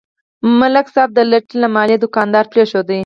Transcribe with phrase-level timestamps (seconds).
[0.59, 2.97] ملک صاحب د لټۍ له امله دوکانداري پرېښوده.